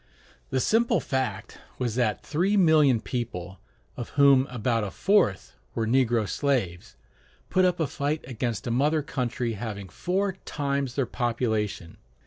[0.49, 3.59] The simple fact was that three million people,
[3.95, 6.95] of whom about a fourth were negro slaves,
[7.51, 11.97] put up a fight against a mother country having four times their population.